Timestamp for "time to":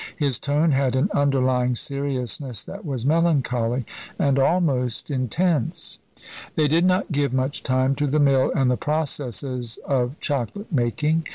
7.61-8.07